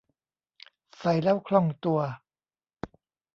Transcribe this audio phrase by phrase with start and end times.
[0.97, 1.99] ใส่แล้วคล่องตัว